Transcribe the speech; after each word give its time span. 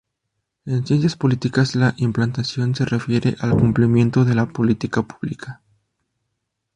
En 0.65 0.83
ciencias 0.87 1.15
políticas, 1.15 1.75
la 1.75 1.93
"implantación" 1.97 2.73
se 2.73 2.85
refiere 2.85 3.35
al 3.39 3.51
cumplimiento 3.51 4.25
de 4.25 4.33
la 4.33 4.47
política 4.47 5.03
pública. 5.03 5.61